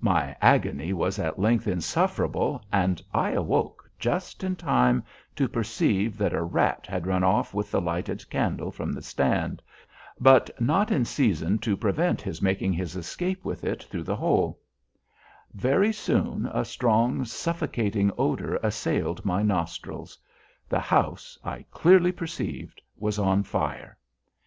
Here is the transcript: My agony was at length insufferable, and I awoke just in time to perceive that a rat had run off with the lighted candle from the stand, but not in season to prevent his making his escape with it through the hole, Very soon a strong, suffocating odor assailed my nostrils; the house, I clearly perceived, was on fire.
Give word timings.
My 0.00 0.34
agony 0.40 0.94
was 0.94 1.18
at 1.18 1.38
length 1.38 1.68
insufferable, 1.68 2.64
and 2.72 3.02
I 3.12 3.32
awoke 3.32 3.90
just 3.98 4.42
in 4.42 4.56
time 4.56 5.04
to 5.34 5.48
perceive 5.50 6.16
that 6.16 6.32
a 6.32 6.42
rat 6.42 6.86
had 6.86 7.06
run 7.06 7.22
off 7.22 7.52
with 7.52 7.70
the 7.70 7.80
lighted 7.82 8.26
candle 8.30 8.70
from 8.70 8.90
the 8.90 9.02
stand, 9.02 9.60
but 10.18 10.48
not 10.58 10.90
in 10.90 11.04
season 11.04 11.58
to 11.58 11.76
prevent 11.76 12.22
his 12.22 12.40
making 12.40 12.72
his 12.72 12.96
escape 12.96 13.44
with 13.44 13.64
it 13.64 13.82
through 13.82 14.04
the 14.04 14.16
hole, 14.16 14.58
Very 15.52 15.92
soon 15.92 16.48
a 16.54 16.64
strong, 16.64 17.26
suffocating 17.26 18.10
odor 18.16 18.56
assailed 18.62 19.26
my 19.26 19.42
nostrils; 19.42 20.16
the 20.70 20.80
house, 20.80 21.36
I 21.44 21.66
clearly 21.70 22.12
perceived, 22.12 22.80
was 22.98 23.18
on 23.18 23.42
fire. 23.42 23.98